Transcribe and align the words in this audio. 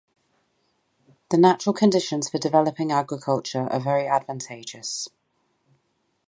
The 1.29 1.37
natural 1.37 1.73
conditions 1.73 2.27
for 2.27 2.39
developing 2.39 2.91
agriculture 2.91 3.71
are 3.71 3.79
very 3.79 4.07
advantageous. 4.07 5.07